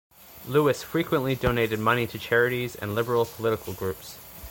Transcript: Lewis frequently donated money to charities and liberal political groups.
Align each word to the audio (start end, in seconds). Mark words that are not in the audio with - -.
Lewis 0.47 0.81
frequently 0.81 1.35
donated 1.35 1.79
money 1.79 2.07
to 2.07 2.17
charities 2.17 2.73
and 2.73 2.95
liberal 2.95 3.23
political 3.23 3.71
groups. 3.71 4.17